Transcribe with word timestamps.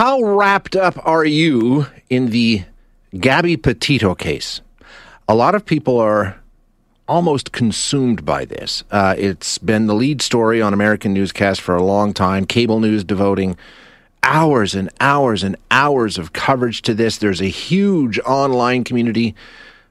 how 0.00 0.22
wrapped 0.22 0.74
up 0.76 0.98
are 1.06 1.26
you 1.26 1.84
in 2.08 2.30
the 2.30 2.62
Gabby 3.18 3.58
Petito 3.58 4.14
case? 4.14 4.62
A 5.28 5.34
lot 5.34 5.54
of 5.54 5.66
people 5.66 6.00
are 6.00 6.40
almost 7.06 7.52
consumed 7.52 8.24
by 8.24 8.46
this. 8.46 8.82
Uh, 8.90 9.14
it's 9.18 9.58
been 9.58 9.88
the 9.88 9.94
lead 9.94 10.22
story 10.22 10.62
on 10.62 10.72
American 10.72 11.12
newscast 11.12 11.60
for 11.60 11.76
a 11.76 11.82
long 11.82 12.14
time. 12.14 12.46
Cable 12.46 12.80
news 12.80 13.04
devoting 13.04 13.58
hours 14.22 14.74
and 14.74 14.88
hours 15.02 15.42
and 15.42 15.54
hours 15.70 16.16
of 16.16 16.32
coverage 16.32 16.80
to 16.80 16.94
this. 16.94 17.18
There's 17.18 17.42
a 17.42 17.50
huge 17.50 18.18
online 18.20 18.84
community 18.84 19.34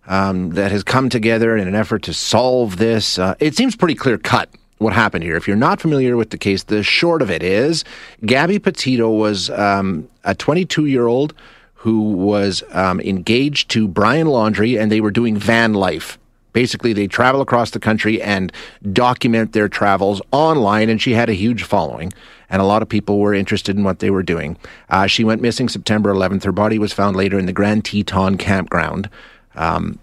um, 0.07 0.49
that 0.55 0.71
has 0.71 0.81
come 0.83 1.09
together 1.09 1.55
in 1.55 1.67
an 1.67 1.75
effort 1.75 2.01
to 2.03 2.15
solve 2.15 2.77
this. 2.77 3.19
Uh, 3.19 3.35
it 3.39 3.55
seems 3.55 3.75
pretty 3.75 3.93
clear 3.93 4.17
cut 4.17 4.49
what 4.79 4.93
happened 4.93 5.23
here. 5.23 5.35
If 5.35 5.47
you're 5.47 5.57
not 5.57 5.79
familiar 5.79 6.17
with 6.17 6.31
the 6.31 6.37
case, 6.37 6.63
the 6.63 6.81
short 6.81 7.21
of 7.21 7.29
it 7.29 7.43
is 7.43 7.83
Gabby 8.25 8.59
Petito 8.59 9.09
was 9.09 9.49
um, 9.51 10.09
a 10.23 10.33
22 10.33 10.85
year 10.85 11.05
old 11.05 11.33
who 11.75 12.01
was 12.01 12.63
um, 12.71 12.99
engaged 13.01 13.69
to 13.71 13.87
Brian 13.87 14.27
Laundrie, 14.27 14.77
and 14.77 14.91
they 14.91 14.99
were 14.99 15.11
doing 15.11 15.37
van 15.37 15.73
life. 15.73 16.17
Basically, 16.51 16.91
they 16.91 17.07
travel 17.07 17.39
across 17.39 17.71
the 17.71 17.79
country 17.79 18.21
and 18.21 18.51
document 18.91 19.53
their 19.53 19.69
travels 19.69 20.21
online, 20.31 20.89
and 20.89 21.01
she 21.01 21.13
had 21.13 21.29
a 21.29 21.33
huge 21.33 21.63
following, 21.63 22.11
and 22.49 22.61
a 22.61 22.65
lot 22.65 22.81
of 22.81 22.89
people 22.89 23.19
were 23.19 23.33
interested 23.33 23.77
in 23.77 23.83
what 23.85 23.99
they 23.99 24.09
were 24.09 24.23
doing. 24.23 24.57
Uh, 24.89 25.07
she 25.07 25.23
went 25.23 25.41
missing 25.41 25.69
September 25.69 26.13
11th. 26.13 26.43
Her 26.43 26.51
body 26.51 26.79
was 26.79 26.91
found 26.91 27.15
later 27.15 27.39
in 27.39 27.45
the 27.45 27.53
Grand 27.53 27.85
Teton 27.85 28.37
campground. 28.37 29.09
Um, 29.55 29.99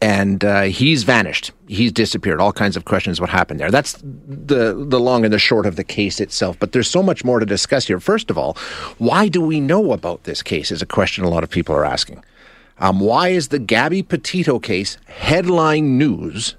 and 0.00 0.44
uh, 0.44 0.62
he's 0.62 1.02
vanished. 1.02 1.52
He's 1.68 1.92
disappeared. 1.92 2.40
All 2.40 2.52
kinds 2.52 2.76
of 2.76 2.84
questions. 2.84 3.20
What 3.20 3.30
happened 3.30 3.60
there? 3.60 3.70
That's 3.70 3.94
the 4.02 4.74
the 4.88 5.00
long 5.00 5.24
and 5.24 5.32
the 5.32 5.38
short 5.38 5.66
of 5.66 5.76
the 5.76 5.84
case 5.84 6.20
itself. 6.20 6.58
But 6.58 6.72
there's 6.72 6.88
so 6.88 7.02
much 7.02 7.24
more 7.24 7.40
to 7.40 7.46
discuss 7.46 7.86
here. 7.86 8.00
First 8.00 8.30
of 8.30 8.38
all, 8.38 8.56
why 8.98 9.28
do 9.28 9.40
we 9.40 9.60
know 9.60 9.92
about 9.92 10.24
this 10.24 10.42
case? 10.42 10.70
Is 10.70 10.82
a 10.82 10.86
question 10.86 11.24
a 11.24 11.28
lot 11.28 11.44
of 11.44 11.50
people 11.50 11.74
are 11.74 11.84
asking. 11.84 12.24
Um, 12.78 12.98
why 12.98 13.28
is 13.28 13.48
the 13.48 13.58
Gabby 13.58 14.02
Petito 14.02 14.58
case 14.58 14.96
headline 15.06 15.98
news 15.98 16.54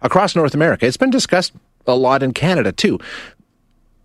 across 0.00 0.34
North 0.34 0.54
America? 0.54 0.86
It's 0.86 0.96
been 0.96 1.10
discussed 1.10 1.52
a 1.86 1.94
lot 1.94 2.22
in 2.22 2.32
Canada 2.32 2.72
too. 2.72 2.98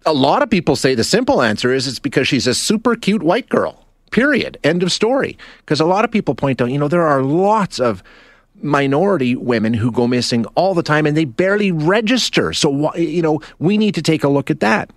A 0.06 0.14
lot 0.14 0.42
of 0.42 0.50
people 0.50 0.76
say 0.76 0.96
the 0.96 1.04
simple 1.04 1.42
answer 1.42 1.72
is 1.72 1.88
it's 1.88 2.00
because 2.00 2.28
she's 2.28 2.48
a 2.48 2.54
super 2.54 2.96
cute 2.96 3.24
white 3.24 3.48
girl. 3.48 3.86
Period. 4.12 4.58
End 4.64 4.84
of 4.84 4.92
story. 4.92 5.38
Because 5.60 5.80
a 5.80 5.86
lot 5.86 6.04
of 6.04 6.12
people 6.12 6.36
point 6.36 6.62
out, 6.62 6.72
you 6.72 6.78
know, 6.78 6.90
there 6.90 7.08
are 7.08 7.22
lots 7.22 7.80
of 7.80 8.04
minority 8.64 9.36
women 9.36 9.74
who 9.74 9.92
go 9.92 10.08
missing 10.08 10.46
all 10.56 10.74
the 10.74 10.84
time 10.84 11.06
and 11.06 11.16
they 11.16 11.26
barely 11.26 11.72
register. 11.72 12.54
So, 12.54 12.94
you 12.96 13.22
know, 13.22 13.42
we 13.60 13.78
need 13.78 13.96
to 13.96 14.02
take 14.02 14.24
a 14.24 14.30
look 14.30 14.50
at 14.50 14.60
that. 14.60 14.92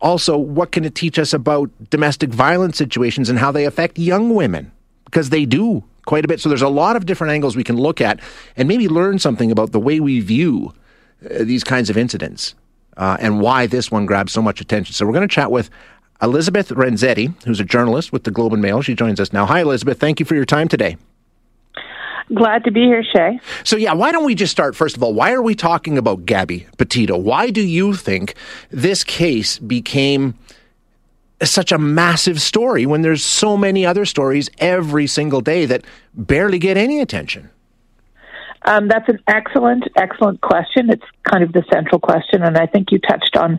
Also, 0.00 0.36
what 0.36 0.72
can 0.72 0.84
it 0.84 0.94
teach 0.94 1.18
us 1.18 1.32
about 1.32 1.70
domestic 1.90 2.30
violence 2.30 2.78
situations 2.78 3.28
and 3.28 3.38
how 3.38 3.52
they 3.52 3.66
affect 3.66 3.98
young 3.98 4.34
women? 4.34 4.72
Because 5.04 5.30
they 5.30 5.44
do 5.44 5.84
quite 6.06 6.24
a 6.24 6.28
bit. 6.28 6.40
So, 6.40 6.48
there's 6.48 6.62
a 6.62 6.68
lot 6.68 6.96
of 6.96 7.06
different 7.06 7.32
angles 7.32 7.54
we 7.54 7.64
can 7.64 7.76
look 7.76 8.00
at 8.00 8.20
and 8.56 8.66
maybe 8.66 8.88
learn 8.88 9.18
something 9.18 9.50
about 9.50 9.72
the 9.72 9.80
way 9.80 10.00
we 10.00 10.20
view 10.20 10.72
uh, 11.24 11.44
these 11.44 11.64
kinds 11.64 11.90
of 11.90 11.98
incidents 11.98 12.54
uh, 12.96 13.18
and 13.20 13.40
why 13.40 13.66
this 13.66 13.90
one 13.90 14.06
grabs 14.06 14.32
so 14.32 14.40
much 14.40 14.60
attention. 14.60 14.94
So, 14.94 15.04
we're 15.04 15.12
going 15.12 15.28
to 15.28 15.34
chat 15.34 15.50
with 15.50 15.68
Elizabeth 16.22 16.70
Renzetti, 16.70 17.34
who's 17.44 17.60
a 17.60 17.64
journalist 17.64 18.12
with 18.12 18.24
the 18.24 18.30
Globe 18.30 18.52
and 18.52 18.62
Mail. 18.62 18.80
She 18.82 18.94
joins 18.94 19.20
us 19.20 19.32
now. 19.32 19.46
Hi, 19.46 19.60
Elizabeth. 19.60 19.98
Thank 19.98 20.20
you 20.20 20.26
for 20.26 20.34
your 20.34 20.44
time 20.46 20.68
today. 20.68 20.96
Glad 22.32 22.64
to 22.64 22.70
be 22.70 22.82
here, 22.82 23.02
Shay. 23.02 23.40
So, 23.64 23.76
yeah, 23.76 23.92
why 23.92 24.12
don't 24.12 24.24
we 24.24 24.34
just 24.34 24.52
start? 24.52 24.76
First 24.76 24.96
of 24.96 25.02
all, 25.02 25.12
why 25.12 25.32
are 25.32 25.42
we 25.42 25.54
talking 25.54 25.98
about 25.98 26.26
Gabby 26.26 26.66
Petito? 26.76 27.16
Why 27.16 27.50
do 27.50 27.60
you 27.60 27.94
think 27.94 28.34
this 28.70 29.02
case 29.02 29.58
became 29.58 30.34
such 31.42 31.72
a 31.72 31.78
massive 31.78 32.40
story 32.40 32.86
when 32.86 33.02
there's 33.02 33.24
so 33.24 33.56
many 33.56 33.84
other 33.84 34.04
stories 34.04 34.48
every 34.58 35.06
single 35.06 35.40
day 35.40 35.66
that 35.66 35.84
barely 36.14 36.58
get 36.58 36.76
any 36.76 37.00
attention? 37.00 37.50
Um, 38.62 38.88
that's 38.88 39.08
an 39.08 39.18
excellent, 39.26 39.84
excellent 39.96 40.40
question. 40.42 40.90
It's 40.90 41.04
kind 41.24 41.42
of 41.42 41.52
the 41.52 41.64
central 41.72 41.98
question, 41.98 42.42
and 42.42 42.56
I 42.56 42.66
think 42.66 42.92
you 42.92 42.98
touched 42.98 43.36
on 43.36 43.58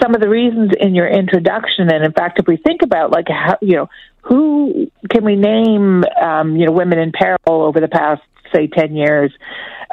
some 0.00 0.14
of 0.14 0.20
the 0.20 0.28
reasons 0.28 0.72
in 0.78 0.94
your 0.94 1.08
introduction. 1.08 1.90
And 1.90 2.04
in 2.04 2.12
fact, 2.12 2.38
if 2.38 2.46
we 2.46 2.56
think 2.56 2.82
about 2.82 3.10
like 3.10 3.28
how 3.28 3.56
you 3.62 3.76
know 3.76 3.88
who 4.22 4.90
can 5.10 5.24
we 5.24 5.36
name, 5.36 6.04
um, 6.20 6.56
you 6.56 6.66
know, 6.66 6.72
women 6.72 6.98
in 6.98 7.12
peril 7.12 7.38
over 7.46 7.80
the 7.80 7.88
past, 7.88 8.22
say, 8.54 8.66
10 8.66 8.96
years? 8.96 9.32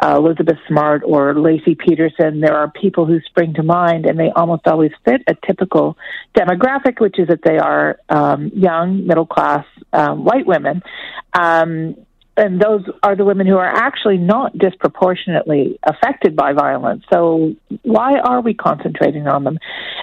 Uh, 0.01 0.15
Elizabeth 0.15 0.57
Smart 0.67 1.01
or 1.05 1.33
Laci 1.33 1.77
Peterson. 1.77 2.39
There 2.39 2.55
are 2.55 2.71
people 2.71 3.05
who 3.05 3.19
spring 3.21 3.53
to 3.55 3.63
mind, 3.63 4.05
and 4.05 4.17
they 4.17 4.31
almost 4.33 4.65
always 4.65 4.91
fit 5.03 5.21
a 5.27 5.35
typical 5.45 5.97
demographic, 6.37 7.01
which 7.01 7.19
is 7.19 7.27
that 7.27 7.41
they 7.43 7.57
are 7.57 7.99
um, 8.07 8.49
young, 8.55 9.05
middle 9.05 9.25
class, 9.25 9.65
um, 9.91 10.23
white 10.23 10.45
women. 10.45 10.81
Um, 11.33 11.97
and 12.37 12.61
those 12.61 12.83
are 13.03 13.17
the 13.17 13.25
women 13.25 13.45
who 13.45 13.57
are 13.57 13.67
actually 13.67 14.17
not 14.17 14.57
disproportionately 14.57 15.77
affected 15.83 16.37
by 16.37 16.53
violence. 16.53 17.03
So 17.11 17.55
why 17.81 18.19
are 18.19 18.39
we 18.39 18.53
concentrating 18.53 19.27
on 19.27 19.43
them? 19.43 19.59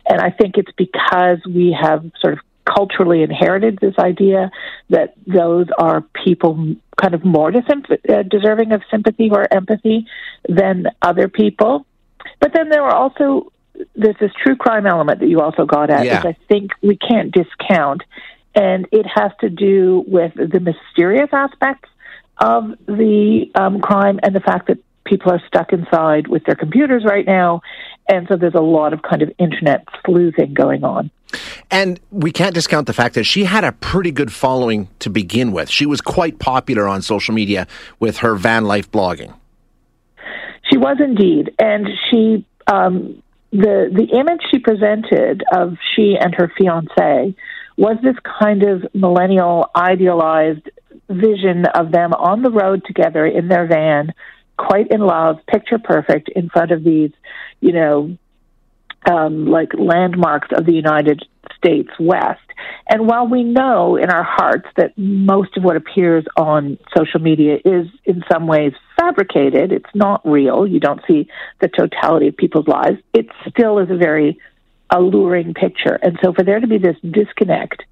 And 0.07 0.21
I 0.21 0.31
think 0.31 0.59
it's 0.59 0.73
because 0.77 1.39
we 1.47 1.75
have 1.81 2.05
sort 2.21 2.35
of 2.35 2.41
culturally 2.67 3.23
inherited 3.23 3.79
this 3.81 3.95
idea 3.99 4.51
that 4.91 5.15
those 5.27 5.67
are 5.79 6.03
people 6.25 6.77
kind 7.01 7.15
of 7.15 7.25
more 7.25 7.53
uh, 7.55 8.23
deserving 8.23 8.73
of 8.73 8.83
sympathy 8.91 9.31
or 9.31 9.47
empathy 9.53 10.07
than 10.49 10.87
other 11.03 11.29
people. 11.29 11.87
But 12.41 12.53
then 12.53 12.69
there 12.69 12.83
are 12.83 12.95
also 12.95 13.53
there's 13.95 14.17
this 14.19 14.33
true 14.43 14.57
crime 14.57 14.87
element 14.87 15.21
that 15.21 15.29
you 15.29 15.41
also 15.41 15.67
got 15.67 15.91
at, 15.91 16.05
yeah. 16.05 16.17
which 16.17 16.37
I 16.37 16.47
think 16.49 16.71
we 16.83 16.97
can't 16.97 17.33
discount, 17.33 18.03
and 18.55 18.87
it 18.91 19.07
has 19.07 19.33
to 19.41 19.51
do 19.51 20.05
with 20.07 20.33
the 20.35 20.61
mysterious 20.61 21.29
aspects 21.33 21.89
of 22.39 22.71
the 22.87 23.51
um, 23.55 23.81
crime 23.81 24.21
and 24.23 24.35
the 24.35 24.41
fact 24.41 24.69
that 24.69 24.79
people 25.07 25.33
are 25.33 25.43
stuck 25.47 25.73
inside 25.73 26.29
with 26.29 26.45
their 26.45 26.55
computers 26.55 27.05
right 27.05 27.25
now, 27.27 27.63
and 28.09 28.27
so 28.29 28.37
there's 28.37 28.55
a 28.55 28.61
lot 28.61 28.93
of 28.93 29.03
kind 29.03 29.23
of 29.23 29.33
internet 29.39 29.85
sleuthing 30.05 30.53
going 30.53 30.85
on. 30.85 31.11
And 31.71 31.99
we 32.11 32.31
can't 32.31 32.55
discount 32.55 32.87
the 32.87 32.93
fact 32.93 33.15
that 33.15 33.25
she 33.25 33.45
had 33.45 33.65
a 33.65 33.73
pretty 33.73 34.11
good 34.11 34.33
following 34.33 34.89
to 35.01 35.11
begin 35.11 35.53
with. 35.53 35.69
She 35.69 35.87
was 35.87 36.01
quite 36.01 36.39
popular 36.39 36.87
on 36.87 37.03
social 37.03 37.35
media 37.35 37.67
with 37.99 38.19
her 38.19 38.35
van 38.37 38.67
life 38.67 38.91
blogging. 38.91 39.35
She 40.71 40.79
was 40.79 40.99
indeed, 41.01 41.55
and 41.59 41.89
she 42.11 42.45
um, 42.67 43.23
the 43.53 43.91
the 43.93 44.19
image 44.19 44.41
she 44.51 44.59
presented 44.59 45.43
of 45.53 45.77
she 45.95 46.17
and 46.19 46.35
her 46.35 46.53
fiance 46.59 47.35
was 47.77 47.97
this 48.03 48.17
kind 48.41 48.63
of 48.63 48.87
millennial 48.95 49.71
idealized 49.77 50.69
vision 51.09 51.67
of 51.67 51.93
them 51.93 52.13
on 52.15 52.43
the 52.43 52.51
road 52.51 52.83
together 52.87 53.25
in 53.27 53.49
their 53.49 53.67
van, 53.67 54.13
quite 54.57 54.91
in 54.91 55.01
love, 55.01 55.39
picture 55.47 55.79
perfect, 55.79 56.29
in 56.29 56.49
front 56.49 56.71
of 56.71 56.83
these, 56.83 57.11
you 57.61 57.73
know, 57.73 58.17
um, 59.11 59.47
like 59.47 59.73
landmarks 59.75 60.49
of 60.53 60.67
the 60.67 60.73
United 60.73 61.23
States 61.57 61.91
West. 62.01 62.41
And 62.89 63.07
while 63.07 63.29
we 63.29 63.43
know 63.45 63.97
in 63.97 64.11
our 64.11 64.25
hearts 64.25 64.67
that 64.77 64.97
most 64.97 65.57
of 65.57 65.63
what 65.63 65.77
appears 65.77 66.25
on 66.37 66.79
social 66.97 67.21
media 67.21 67.57
is 67.65 67.87
in 68.05 68.25
some 68.31 68.47
ways 68.47 68.73
fabricated, 68.99 69.73
it's 69.73 69.95
not 69.95 70.27
real, 70.27 70.67
you 70.67 70.81
don't 70.81 71.01
see 71.07 71.29
the 71.61 71.69
totality 71.69 72.29
of 72.29 72.37
people's 72.37 72.67
lives, 72.67 72.99
it 73.13 73.27
still 73.49 73.79
is 73.79 73.91
a 73.91 73.97
very 73.97 74.39
alluring 74.91 75.55
picture. 75.55 75.99
And 76.03 76.19
so 76.23 76.33
for 76.33 76.43
there 76.43 76.61
to 76.61 76.67
be 76.67 76.79
this 76.79 76.97
disconnect 77.09 77.83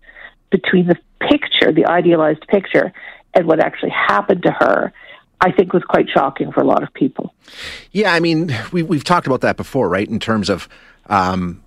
between 0.51 0.87
the 0.87 0.97
picture, 1.21 1.73
the 1.73 1.87
idealized 1.87 2.47
picture, 2.49 2.93
and 3.35 3.47
what 3.47 3.61
actually 3.61 3.91
happened 3.91 4.45
to 4.45 4.53
her, 4.53 4.93
I 5.45 5.53
think 5.53 5.75
was 5.75 5.85
quite 5.85 6.09
shocking 6.09 6.51
for 6.53 6.61
a 6.63 6.65
lot 6.65 6.83
of 6.83 6.93
people. 6.95 7.35
Yeah, 7.93 8.15
I 8.15 8.21
mean, 8.21 8.57
we, 8.73 8.83
we've 8.83 9.05
talked 9.05 9.27
about 9.27 9.43
that 9.43 9.59
before, 9.59 9.91
right? 9.91 10.09
In 10.09 10.19
terms 10.19 10.49
of 10.49 10.71
um, 11.11 11.63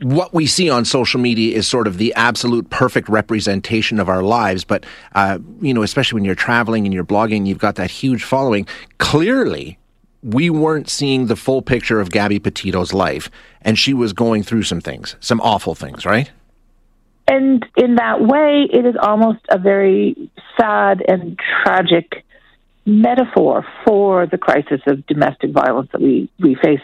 what 0.00 0.32
we 0.32 0.46
see 0.46 0.70
on 0.70 0.84
social 0.84 1.18
media 1.18 1.56
is 1.56 1.66
sort 1.66 1.88
of 1.88 1.98
the 1.98 2.14
absolute 2.14 2.70
perfect 2.70 3.08
representation 3.08 3.98
of 3.98 4.08
our 4.08 4.22
lives. 4.22 4.62
But, 4.62 4.86
uh, 5.12 5.40
you 5.60 5.74
know, 5.74 5.82
especially 5.82 6.18
when 6.18 6.24
you're 6.24 6.36
traveling 6.36 6.84
and 6.84 6.94
you're 6.94 7.04
blogging, 7.04 7.48
you've 7.48 7.58
got 7.58 7.74
that 7.74 7.90
huge 7.90 8.22
following. 8.22 8.64
Clearly, 8.98 9.76
we 10.22 10.48
weren't 10.48 10.88
seeing 10.88 11.26
the 11.26 11.36
full 11.36 11.62
picture 11.62 12.00
of 12.00 12.12
Gabby 12.12 12.38
Petito's 12.38 12.94
life, 12.94 13.28
and 13.62 13.76
she 13.76 13.92
was 13.92 14.12
going 14.12 14.44
through 14.44 14.62
some 14.62 14.80
things, 14.80 15.16
some 15.18 15.40
awful 15.40 15.74
things, 15.74 16.06
right? 16.06 16.30
And 17.26 17.66
in 17.76 17.96
that 17.96 18.20
way, 18.20 18.68
it 18.72 18.86
is 18.86 18.94
almost 19.00 19.40
a 19.48 19.58
very 19.58 20.30
sad 20.56 21.02
and 21.08 21.36
tragic 21.64 22.23
metaphor 22.86 23.66
for 23.86 24.26
the 24.26 24.38
crisis 24.38 24.80
of 24.86 25.06
domestic 25.06 25.52
violence 25.52 25.90
that 25.92 26.00
we, 26.00 26.28
we 26.38 26.54
face. 26.54 26.80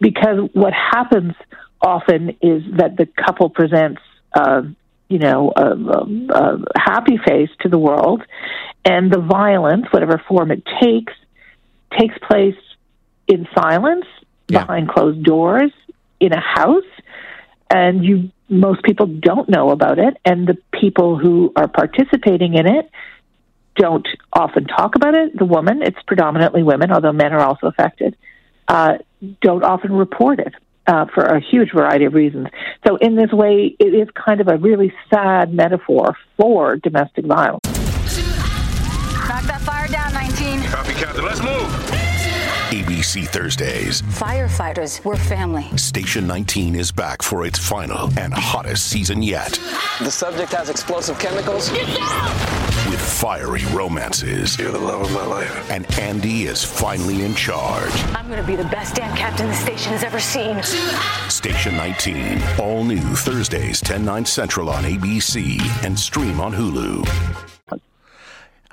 Because 0.00 0.48
what 0.52 0.72
happens 0.72 1.34
often 1.80 2.30
is 2.40 2.62
that 2.76 2.96
the 2.96 3.06
couple 3.06 3.50
presents, 3.50 4.00
uh, 4.34 4.62
you 5.08 5.18
know, 5.18 5.52
a, 5.54 5.62
a, 5.62 6.06
a 6.30 6.58
happy 6.76 7.18
face 7.24 7.50
to 7.60 7.68
the 7.68 7.78
world, 7.78 8.22
and 8.84 9.12
the 9.12 9.20
violence, 9.20 9.86
whatever 9.90 10.22
form 10.28 10.50
it 10.50 10.62
takes, 10.80 11.12
takes 11.98 12.16
place 12.18 12.56
in 13.28 13.46
silence, 13.54 14.06
yeah. 14.48 14.60
behind 14.60 14.88
closed 14.88 15.22
doors, 15.22 15.72
in 16.18 16.32
a 16.32 16.40
house, 16.40 16.84
and 17.70 18.04
you 18.04 18.30
most 18.48 18.82
people 18.84 19.06
don't 19.06 19.48
know 19.48 19.70
about 19.70 19.98
it, 19.98 20.16
and 20.24 20.46
the 20.46 20.56
people 20.80 21.18
who 21.18 21.52
are 21.56 21.66
participating 21.66 22.54
in 22.54 22.66
it 22.66 22.88
don't 23.76 24.06
often 24.32 24.66
talk 24.66 24.94
about 24.96 25.14
it. 25.14 25.36
The 25.36 25.44
woman, 25.44 25.82
it's 25.82 26.00
predominantly 26.06 26.62
women, 26.62 26.90
although 26.90 27.12
men 27.12 27.32
are 27.32 27.40
also 27.40 27.66
affected, 27.68 28.16
uh, 28.68 28.98
don't 29.40 29.64
often 29.64 29.92
report 29.92 30.40
it. 30.40 30.54
Uh, 30.88 31.04
for 31.12 31.24
a 31.24 31.40
huge 31.40 31.72
variety 31.72 32.04
of 32.04 32.14
reasons. 32.14 32.46
So, 32.86 32.94
in 32.98 33.16
this 33.16 33.32
way, 33.32 33.74
it 33.80 33.92
is 33.92 34.08
kind 34.10 34.40
of 34.40 34.46
a 34.46 34.56
really 34.56 34.92
sad 35.10 35.52
metaphor 35.52 36.16
for 36.36 36.76
domestic 36.76 37.24
violence. 37.26 37.66
Knock 39.28 39.42
that 39.48 39.60
fire 39.62 39.88
down, 39.88 40.12
19. 40.14 40.62
Copy, 40.70 40.92
Captain. 40.92 41.24
Let's 41.24 41.42
move. 41.42 41.96
ABC 42.70 43.26
Thursdays. 43.28 44.02
Firefighters, 44.02 45.04
we're 45.04 45.16
family. 45.16 45.64
Station 45.76 46.26
19 46.26 46.74
is 46.74 46.90
back 46.90 47.22
for 47.22 47.46
its 47.46 47.58
final 47.58 48.08
and 48.18 48.32
hottest 48.34 48.88
season 48.88 49.22
yet. 49.22 49.52
The 50.00 50.10
subject 50.10 50.52
has 50.52 50.68
explosive 50.68 51.18
chemicals. 51.18 51.70
With 51.70 51.80
fiery 53.06 53.64
romances. 53.66 54.58
You're 54.58 54.72
the 54.72 54.78
love 54.78 55.02
of 55.02 55.12
my 55.12 55.24
life. 55.24 55.70
And 55.70 55.86
Andy 55.98 56.46
is 56.46 56.64
finally 56.64 57.22
in 57.22 57.34
charge. 57.34 57.92
I'm 58.14 58.26
going 58.26 58.40
to 58.40 58.46
be 58.46 58.56
the 58.56 58.64
best 58.64 58.96
damn 58.96 59.16
captain 59.16 59.46
the 59.46 59.54
station 59.54 59.92
has 59.92 60.02
ever 60.02 60.18
seen. 60.18 60.62
Station 61.30 61.76
19. 61.76 62.42
All 62.58 62.84
new 62.84 63.00
Thursdays, 63.00 63.80
10, 63.80 64.04
9 64.04 64.24
Central 64.24 64.68
on 64.68 64.84
ABC 64.84 65.60
and 65.84 65.98
stream 65.98 66.40
on 66.40 66.52
Hulu. 66.52 67.08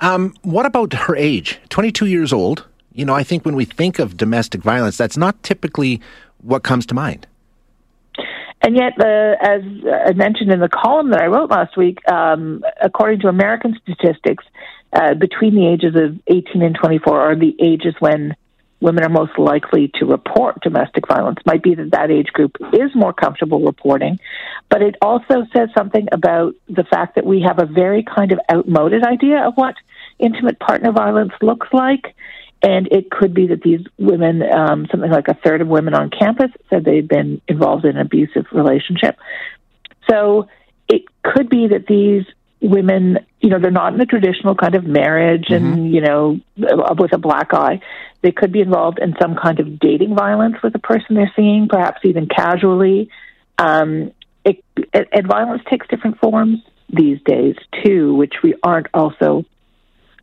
Um, 0.00 0.34
what 0.42 0.66
about 0.66 0.92
her 0.92 1.16
age? 1.16 1.58
22 1.68 2.06
years 2.06 2.32
old. 2.32 2.66
You 2.92 3.04
know, 3.04 3.14
I 3.14 3.22
think 3.22 3.44
when 3.44 3.56
we 3.56 3.64
think 3.64 3.98
of 3.98 4.16
domestic 4.16 4.62
violence, 4.62 4.96
that's 4.96 5.16
not 5.16 5.42
typically 5.42 6.00
what 6.42 6.62
comes 6.62 6.84
to 6.86 6.94
mind. 6.94 7.26
And 8.64 8.76
yet, 8.76 8.94
as 8.98 9.60
I 10.08 10.14
mentioned 10.14 10.50
in 10.50 10.58
the 10.58 10.70
column 10.70 11.10
that 11.10 11.20
I 11.20 11.26
wrote 11.26 11.50
last 11.50 11.76
week, 11.76 11.98
um, 12.10 12.64
according 12.80 13.20
to 13.20 13.28
American 13.28 13.78
statistics, 13.82 14.42
uh, 14.90 15.12
between 15.12 15.54
the 15.54 15.68
ages 15.68 15.94
of 15.94 16.18
18 16.28 16.62
and 16.62 16.74
24 16.74 17.20
are 17.20 17.36
the 17.36 17.54
ages 17.60 17.94
when 17.98 18.34
women 18.80 19.04
are 19.04 19.10
most 19.10 19.38
likely 19.38 19.90
to 19.96 20.06
report 20.06 20.62
domestic 20.62 21.06
violence. 21.06 21.40
Might 21.44 21.62
be 21.62 21.74
that 21.74 21.90
that 21.90 22.10
age 22.10 22.28
group 22.28 22.56
is 22.72 22.90
more 22.94 23.12
comfortable 23.12 23.60
reporting, 23.60 24.18
but 24.70 24.80
it 24.80 24.94
also 25.02 25.46
says 25.54 25.68
something 25.76 26.08
about 26.10 26.54
the 26.66 26.84
fact 26.84 27.16
that 27.16 27.26
we 27.26 27.42
have 27.42 27.58
a 27.58 27.66
very 27.66 28.02
kind 28.02 28.32
of 28.32 28.38
outmoded 28.50 29.04
idea 29.04 29.46
of 29.46 29.54
what 29.56 29.74
intimate 30.18 30.58
partner 30.58 30.90
violence 30.90 31.32
looks 31.42 31.68
like. 31.70 32.14
And 32.64 32.88
it 32.90 33.10
could 33.10 33.34
be 33.34 33.48
that 33.48 33.60
these 33.60 33.82
women, 33.98 34.42
um, 34.42 34.86
something 34.90 35.10
like 35.10 35.28
a 35.28 35.34
third 35.34 35.60
of 35.60 35.68
women 35.68 35.92
on 35.92 36.08
campus, 36.08 36.50
said 36.70 36.84
they'd 36.84 37.06
been 37.06 37.42
involved 37.46 37.84
in 37.84 37.98
an 37.98 38.06
abusive 38.06 38.46
relationship. 38.52 39.18
So 40.08 40.48
it 40.88 41.02
could 41.22 41.50
be 41.50 41.68
that 41.68 41.86
these 41.86 42.24
women, 42.62 43.18
you 43.40 43.50
know, 43.50 43.58
they're 43.58 43.70
not 43.70 43.92
in 43.92 44.00
a 44.00 44.06
traditional 44.06 44.54
kind 44.54 44.74
of 44.74 44.84
marriage 44.84 45.48
mm-hmm. 45.50 45.72
and, 45.72 45.94
you 45.94 46.00
know, 46.00 46.40
with 46.56 47.12
a 47.12 47.18
black 47.18 47.52
eye. 47.52 47.80
They 48.22 48.32
could 48.32 48.50
be 48.50 48.62
involved 48.62 48.98
in 48.98 49.14
some 49.20 49.36
kind 49.36 49.60
of 49.60 49.78
dating 49.78 50.14
violence 50.14 50.56
with 50.62 50.72
the 50.72 50.78
person 50.78 51.16
they're 51.16 51.32
seeing, 51.36 51.68
perhaps 51.68 52.00
even 52.04 52.26
casually. 52.26 53.10
Um, 53.58 54.12
it, 54.46 54.64
it, 54.74 55.08
and 55.12 55.26
violence 55.26 55.62
takes 55.68 55.86
different 55.88 56.18
forms 56.18 56.60
these 56.88 57.20
days, 57.26 57.56
too, 57.84 58.14
which 58.14 58.36
we 58.42 58.54
aren't 58.62 58.86
also 58.94 59.44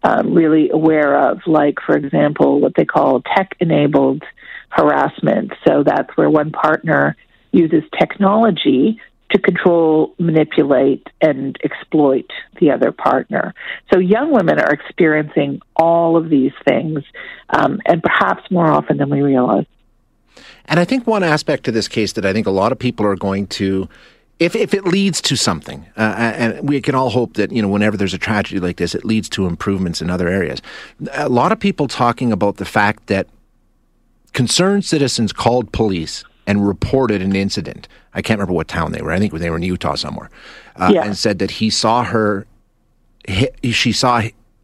um, 0.03 0.33
really 0.33 0.69
aware 0.69 1.29
of, 1.29 1.39
like, 1.45 1.77
for 1.85 1.95
example, 1.95 2.59
what 2.59 2.73
they 2.75 2.85
call 2.85 3.21
tech 3.21 3.55
enabled 3.59 4.23
harassment. 4.69 5.51
So 5.67 5.83
that's 5.83 6.09
where 6.15 6.29
one 6.29 6.51
partner 6.51 7.15
uses 7.51 7.83
technology 7.99 8.99
to 9.31 9.39
control, 9.39 10.13
manipulate, 10.19 11.07
and 11.21 11.57
exploit 11.63 12.29
the 12.59 12.71
other 12.71 12.91
partner. 12.91 13.53
So 13.93 13.99
young 13.99 14.31
women 14.31 14.59
are 14.59 14.73
experiencing 14.73 15.61
all 15.75 16.17
of 16.17 16.29
these 16.29 16.51
things, 16.67 17.03
um, 17.49 17.79
and 17.85 18.03
perhaps 18.03 18.49
more 18.51 18.67
often 18.67 18.97
than 18.97 19.09
we 19.09 19.21
realize. 19.21 19.65
And 20.65 20.79
I 20.79 20.85
think 20.85 21.07
one 21.07 21.23
aspect 21.23 21.63
to 21.65 21.71
this 21.71 21.87
case 21.87 22.13
that 22.13 22.25
I 22.25 22.33
think 22.33 22.47
a 22.47 22.51
lot 22.51 22.71
of 22.71 22.79
people 22.79 23.05
are 23.05 23.15
going 23.15 23.47
to 23.47 23.87
if 24.41 24.55
if 24.55 24.73
it 24.73 24.85
leads 24.85 25.21
to 25.21 25.35
something, 25.35 25.85
uh, 25.95 26.15
and 26.17 26.67
we 26.67 26.81
can 26.81 26.95
all 26.95 27.11
hope 27.11 27.35
that 27.35 27.51
you 27.51 27.61
know 27.61 27.67
whenever 27.67 27.95
there's 27.95 28.15
a 28.15 28.17
tragedy 28.17 28.59
like 28.59 28.77
this, 28.77 28.95
it 28.95 29.05
leads 29.05 29.29
to 29.29 29.45
improvements 29.45 30.01
in 30.01 30.09
other 30.09 30.27
areas. 30.27 30.63
A 31.13 31.29
lot 31.29 31.51
of 31.51 31.59
people 31.59 31.87
talking 31.87 32.31
about 32.31 32.57
the 32.57 32.65
fact 32.65 33.05
that 33.05 33.27
concerned 34.33 34.83
citizens 34.83 35.31
called 35.31 35.71
police 35.71 36.23
and 36.47 36.67
reported 36.67 37.21
an 37.21 37.35
incident. 37.35 37.87
I 38.15 38.23
can't 38.23 38.39
remember 38.39 38.53
what 38.53 38.67
town 38.67 38.93
they 38.93 39.03
were. 39.03 39.11
I 39.11 39.19
think 39.19 39.31
they 39.31 39.51
were 39.51 39.57
in 39.57 39.61
Utah 39.61 39.93
somewhere, 39.93 40.31
uh, 40.75 40.89
yeah. 40.91 41.03
and 41.03 41.15
said 41.15 41.37
that 41.37 41.51
he 41.51 41.69
saw 41.69 42.03
her. 42.03 42.47
Hit, 43.27 43.55
she 43.63 43.91
saw 43.91 44.23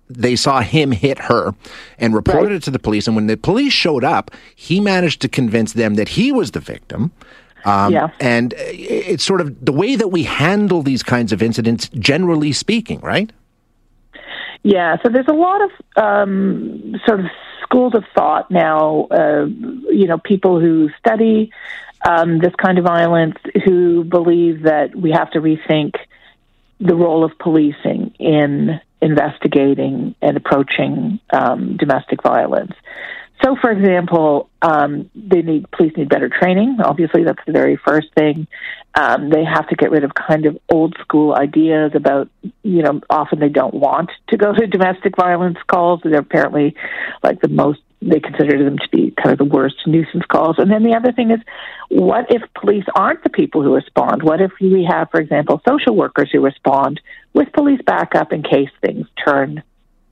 they 0.10 0.36
saw 0.36 0.62
him 0.62 0.92
hit 0.92 1.20
her 1.20 1.54
and 2.00 2.16
reported 2.16 2.50
right. 2.50 2.52
it 2.54 2.64
to 2.64 2.72
the 2.72 2.80
police. 2.80 3.06
And 3.06 3.16
when 3.16 3.28
the 3.28 3.38
police 3.38 3.74
showed 3.74 4.04
up, 4.04 4.32
he 4.56 4.80
managed 4.80 5.22
to 5.22 5.30
convince 5.30 5.74
them 5.74 5.96
that 5.96 6.10
he 6.10 6.32
was 6.32 6.52
the 6.52 6.60
victim. 6.60 7.12
Um, 7.66 7.94
yeah. 7.94 8.10
And 8.20 8.54
it's 8.58 9.24
sort 9.24 9.42
of 9.42 9.66
the 9.66 9.74
way 9.74 9.96
that 9.96 10.10
we 10.10 10.24
handle 10.24 10.84
these 10.84 11.04
kinds 11.04 11.32
of 11.32 11.42
incidents, 11.42 11.90
generally 11.90 12.52
speaking, 12.52 13.00
right? 13.02 13.32
Yeah, 14.64 14.98
so 15.04 15.10
there's 15.10 15.28
a 15.28 15.34
lot 15.34 15.62
of 15.62 15.72
um, 15.96 16.96
sort 17.06 17.20
of 17.20 17.26
schools 17.64 17.94
of 17.96 18.04
thought 18.16 18.50
now, 18.50 19.08
uh, 19.12 19.46
you 19.46 20.08
know, 20.08 20.18
people 20.18 20.60
who 20.60 20.90
study 21.00 21.52
um, 22.08 22.40
this 22.40 22.54
kind 22.56 22.78
of 22.78 22.86
violence 22.86 23.38
who 23.66 24.04
believe 24.04 24.64
that 24.64 24.96
we 24.96 25.12
have 25.12 25.32
to 25.32 25.40
rethink 25.40 25.96
the 26.80 26.96
role 26.96 27.24
of 27.24 27.32
policing 27.40 28.14
in 28.20 28.80
investigating 29.02 30.16
and 30.22 30.38
approaching 30.38 31.20
um, 31.32 31.78
domestic 31.78 32.22
violence. 32.24 32.74
So, 33.44 33.56
for 33.62 33.70
example, 33.72 34.50
um, 34.62 35.10
they 35.16 35.42
need 35.42 35.70
police 35.72 35.94
need 35.96 36.10
better 36.10 36.30
training. 36.30 36.78
Obviously, 36.84 37.24
that's 37.24 37.44
the 37.46 37.52
very 37.52 37.76
first 37.78 38.08
thing. 38.16 38.48
Um, 38.96 39.30
they 39.30 39.44
have 39.44 39.68
to 39.70 39.76
get 39.76 39.92
rid 39.92 40.04
of 40.04 40.12
kind 40.16 40.46
of 40.48 40.58
old 40.70 40.96
school 41.02 41.36
ideas 41.36 41.92
about, 41.94 42.30
you 42.64 42.82
know, 42.82 43.00
often 43.10 43.40
they 43.40 43.50
don't 43.50 43.76
want 43.76 44.10
to 44.30 44.38
go 44.38 44.54
to 44.54 44.66
domestic 44.66 45.16
violence 45.16 45.60
calls. 45.68 46.02
They're 46.04 46.20
apparently 46.20 46.76
like 47.22 47.42
the 47.42 47.48
most 47.48 47.80
they 48.02 48.20
consider 48.20 48.64
them 48.64 48.78
to 48.78 48.90
be 48.92 49.12
kind 49.12 49.32
of 49.32 49.38
the 49.38 49.54
worst 49.56 49.76
nuisance 49.88 50.26
calls. 50.28 50.58
And 50.60 50.72
then 50.72 50.84
the 50.84 50.94
other 50.94 51.12
thing 51.12 51.32
is, 51.32 51.40
what 51.90 52.26
if 52.30 52.42
police 52.54 52.86
aren't 52.96 53.24
the 53.24 53.30
people 53.30 53.64
who 53.64 53.74
respond? 53.74 54.24
What 54.24 54.40
if 54.40 54.52
we 54.62 54.88
have, 54.90 55.10
for 55.10 55.20
example, 55.20 55.62
social 55.68 55.96
workers 55.96 56.30
who 56.32 56.40
respond 56.42 57.02
with 57.34 57.52
police 57.54 57.82
backup 57.86 58.34
in 58.34 58.44
case 58.44 58.70
things 58.82 59.08
turn, 59.24 59.64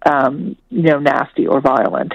um, 0.06 0.56
you 0.70 0.84
know, 0.84 1.00
nasty 1.00 1.46
or 1.46 1.62
violent? 1.62 2.14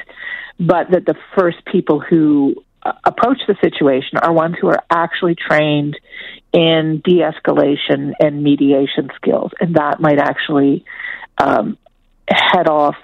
But 0.60 0.90
that 0.90 1.06
the 1.06 1.14
first 1.34 1.64
people 1.64 2.00
who 2.00 2.54
uh, 2.82 2.92
approach 3.04 3.38
the 3.48 3.56
situation 3.62 4.18
are 4.18 4.32
ones 4.32 4.56
who 4.60 4.68
are 4.68 4.82
actually 4.90 5.34
trained 5.34 5.98
in 6.52 7.00
de 7.04 7.20
escalation 7.20 8.12
and 8.20 8.42
mediation 8.42 9.10
skills. 9.16 9.52
And 9.58 9.74
that 9.76 10.00
might 10.00 10.18
actually 10.18 10.84
um, 11.38 11.78
head 12.28 12.68
off 12.68 12.96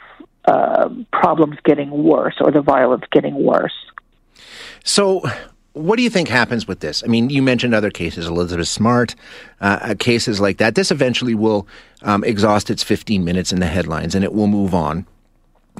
uh, 0.44 0.90
problems 1.12 1.56
getting 1.64 1.90
worse 1.90 2.34
or 2.40 2.50
the 2.50 2.60
violence 2.60 3.04
getting 3.10 3.34
worse. 3.34 3.75
So, 4.84 5.22
what 5.72 5.96
do 5.96 6.02
you 6.02 6.10
think 6.10 6.28
happens 6.28 6.66
with 6.66 6.80
this? 6.80 7.02
I 7.04 7.08
mean, 7.08 7.28
you 7.28 7.42
mentioned 7.42 7.75
other 7.75 7.90
cases, 7.90 8.26
Elizabeth 8.26 8.68
Smart, 8.68 9.14
uh, 9.60 9.78
uh 9.82 9.94
cases 9.98 10.40
like 10.40 10.58
that. 10.58 10.75
This 10.75 10.90
eventually 10.90 11.34
will 11.34 11.66
um, 12.02 12.22
exhaust 12.25 12.70
its 12.70 12.82
15 12.82 13.25
minutes 13.25 13.52
in 13.52 13.60
the 13.60 13.66
headlines 13.66 14.14
and 14.14 14.25
it 14.25 14.32
will 14.32 14.46
move 14.46 14.75
on. 14.75 15.06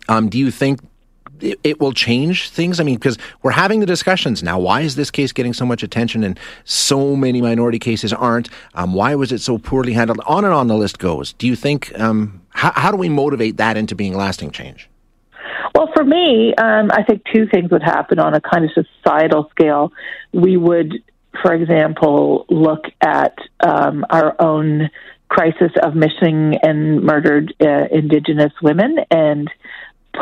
Um, 0.09 0.29
do 0.29 0.39
you 0.39 0.51
think 0.51 0.81
it, 1.41 1.59
it, 1.63 1.81
will 1.81 1.93
change 1.93 2.51
things? 2.51 2.81
I 2.81 2.85
mean, 2.85 2.97
because 2.97 3.19
we're 3.43 3.53
having 3.53 3.81
the 3.81 3.87
discussions 3.87 4.43
now. 4.43 4.59
Why 4.59 4.83
is 4.83 4.97
this 4.97 5.11
case 5.11 5.33
getting 5.33 5.53
so 5.53 5.67
much 5.67 5.83
attention 5.83 6.25
and 6.25 6.39
so 6.65 7.17
many 7.17 7.41
minority 7.41 7.79
cases 7.79 8.13
aren't? 8.13 8.49
Um, 8.75 8.95
why 8.95 9.15
was 9.15 9.33
it 9.33 9.41
so 9.41 9.59
poorly 9.59 9.93
handled? 9.93 10.21
On 10.27 10.45
and 10.45 10.53
on 10.53 10.69
the 10.69 10.77
list 10.77 10.99
goes. 10.99 11.33
Do 11.35 11.47
you 11.47 11.57
think, 11.57 11.99
um, 11.99 12.43
how, 12.51 12.73
how 12.73 12.91
do 12.91 12.97
we 12.97 13.09
motivate 13.09 13.57
that 13.59 13.77
into 13.77 13.95
being 13.95 14.17
lasting 14.17 14.51
change? 14.51 14.89
Well, 15.75 15.91
for 15.95 16.05
me, 16.05 16.55
um, 16.55 16.91
I 16.91 17.03
think 17.03 17.23
two 17.35 17.47
things 17.47 17.71
would 17.71 17.83
happen 17.83 18.19
on 18.19 18.35
a 18.35 18.41
kind 18.41 18.65
of 18.65 18.71
societal 18.73 19.51
scale. 19.51 19.93
We 20.33 20.57
would, 20.57 21.03
for 21.43 21.53
example, 21.53 22.47
look 22.49 22.85
at 23.01 23.37
um, 23.61 24.07
our 24.11 24.41
own 24.41 24.91
crisis 25.29 25.73
of 25.83 25.95
missing 25.95 26.57
and 26.63 27.03
murdered 27.03 27.53
uh, 27.61 27.87
Indigenous 27.91 28.53
women 28.63 28.97
and 29.11 29.51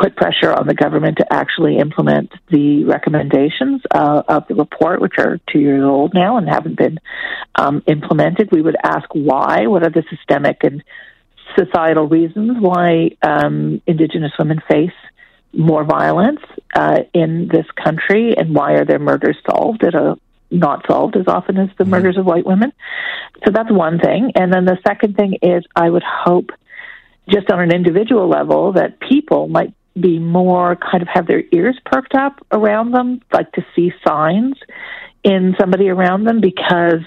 put 0.01 0.15
pressure 0.15 0.53
on 0.53 0.67
the 0.67 0.73
government 0.73 1.17
to 1.17 1.33
actually 1.33 1.77
implement 1.77 2.31
the 2.49 2.83
recommendations 2.85 3.81
uh, 3.91 4.23
of 4.27 4.47
the 4.47 4.55
report, 4.55 5.01
which 5.01 5.13
are 5.17 5.39
two 5.51 5.59
years 5.59 5.83
old 5.83 6.13
now 6.13 6.37
and 6.37 6.47
haven't 6.47 6.77
been 6.77 6.99
um, 7.55 7.83
implemented. 7.87 8.49
We 8.51 8.61
would 8.61 8.77
ask 8.83 9.07
why. 9.13 9.67
What 9.67 9.83
are 9.83 9.89
the 9.89 10.03
systemic 10.09 10.63
and 10.63 10.83
societal 11.57 12.07
reasons 12.07 12.57
why 12.59 13.11
um, 13.21 13.81
Indigenous 13.87 14.31
women 14.37 14.61
face 14.69 14.91
more 15.53 15.85
violence 15.85 16.41
uh, 16.75 16.99
in 17.13 17.47
this 17.51 17.65
country, 17.81 18.35
and 18.37 18.53
why 18.53 18.73
are 18.73 18.85
their 18.85 18.99
murders 18.99 19.37
solved 19.49 19.83
at 19.83 19.95
a 19.95 20.17
not 20.51 20.85
solved 20.87 21.15
as 21.17 21.27
often 21.27 21.57
as 21.57 21.69
the 21.77 21.85
murders 21.85 22.17
of 22.17 22.25
white 22.25 22.45
women. 22.45 22.71
So 23.45 23.51
that's 23.51 23.71
one 23.71 23.99
thing. 23.99 24.31
And 24.35 24.53
then 24.53 24.65
the 24.65 24.77
second 24.87 25.15
thing 25.15 25.37
is 25.41 25.63
I 25.75 25.89
would 25.89 26.03
hope 26.03 26.51
just 27.29 27.51
on 27.51 27.59
an 27.59 27.73
individual 27.73 28.29
level 28.29 28.73
that 28.73 28.99
people 28.99 29.47
might 29.47 29.73
be 29.99 30.19
more 30.19 30.75
kind 30.75 31.01
of 31.01 31.07
have 31.07 31.27
their 31.27 31.43
ears 31.51 31.77
perked 31.85 32.15
up 32.15 32.45
around 32.51 32.91
them, 32.91 33.21
like 33.31 33.51
to 33.53 33.65
see 33.75 33.93
signs 34.05 34.55
in 35.23 35.55
somebody 35.59 35.89
around 35.89 36.25
them 36.25 36.41
because 36.41 37.03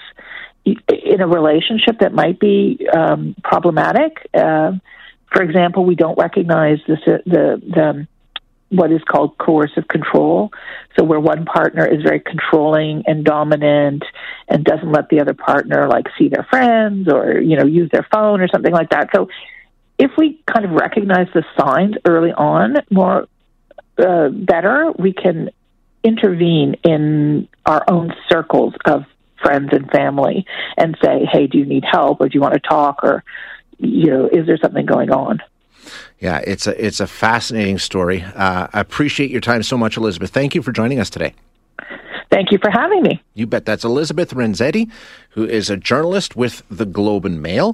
in 0.65 1.21
a 1.21 1.27
relationship 1.27 1.99
that 1.99 2.13
might 2.13 2.39
be 2.39 2.87
um, 2.93 3.35
problematic. 3.43 4.27
Uh, 4.33 4.73
for 5.31 5.41
example, 5.43 5.85
we 5.85 5.95
don't 5.95 6.17
recognize 6.17 6.79
this, 6.87 6.99
the 7.05 7.21
the 7.25 8.07
what 8.69 8.91
is 8.91 9.01
called 9.03 9.37
coercive 9.37 9.87
control. 9.87 10.51
So 10.97 11.03
where 11.03 11.19
one 11.19 11.45
partner 11.45 11.85
is 11.85 12.03
very 12.03 12.19
controlling 12.19 13.03
and 13.07 13.25
dominant 13.25 14.03
and 14.47 14.63
doesn't 14.63 14.91
let 14.91 15.09
the 15.09 15.21
other 15.21 15.33
partner 15.33 15.87
like 15.87 16.05
see 16.17 16.29
their 16.29 16.45
friends 16.49 17.07
or 17.11 17.39
you 17.39 17.57
know 17.57 17.65
use 17.65 17.89
their 17.91 18.07
phone 18.11 18.41
or 18.41 18.47
something 18.47 18.73
like 18.73 18.89
that. 18.91 19.09
So 19.13 19.27
if 19.99 20.11
we 20.17 20.41
kind 20.51 20.65
of 20.65 20.71
recognize 20.71 21.27
the 21.33 21.43
signs 21.59 21.95
early 22.05 22.31
on 22.31 22.77
more 22.89 23.27
uh, 23.99 24.29
better, 24.29 24.91
we 24.97 25.13
can 25.13 25.49
intervene 26.03 26.75
in 26.85 27.47
our 27.65 27.83
own 27.89 28.13
circles 28.29 28.73
of 28.85 29.03
friends 29.43 29.69
and 29.73 29.91
family 29.91 30.45
and 30.77 30.97
say, 31.03 31.25
"Hey, 31.29 31.47
do 31.47 31.57
you 31.57 31.65
need 31.65 31.83
help, 31.83 32.21
or 32.21 32.29
do 32.29 32.35
you 32.35 32.41
want 32.41 32.53
to 32.53 32.61
talk, 32.61 33.03
or 33.03 33.23
you 33.77 34.07
know, 34.07 34.27
is 34.27 34.47
there 34.47 34.57
something 34.57 34.85
going 34.85 35.11
on?" 35.11 35.39
Yeah, 36.19 36.39
it's 36.47 36.65
a 36.65 36.85
it's 36.85 37.01
a 37.01 37.07
fascinating 37.07 37.77
story. 37.77 38.23
Uh, 38.23 38.67
I 38.71 38.79
appreciate 38.79 39.29
your 39.31 39.41
time 39.41 39.63
so 39.63 39.77
much, 39.77 39.97
Elizabeth. 39.97 40.31
Thank 40.31 40.55
you 40.55 40.61
for 40.61 40.71
joining 40.71 40.99
us 40.99 41.09
today. 41.09 41.33
Thank 42.31 42.51
you 42.51 42.59
for 42.61 42.69
having 42.69 43.01
me. 43.01 43.21
You 43.33 43.47
bet. 43.47 43.65
That's 43.65 43.83
Elizabeth 43.83 44.33
Renzetti, 44.33 44.89
who 45.31 45.45
is 45.45 45.69
a 45.69 45.77
journalist 45.77 46.35
with 46.35 46.61
the 46.69 46.85
Globe 46.85 47.25
and 47.25 47.41
Mail. 47.41 47.67